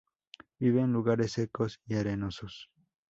Vive 0.57 0.81
en 0.81 0.91
lugares 0.93 1.33
secos 1.33 1.79
y 1.85 1.93
arenosos. 1.93 2.71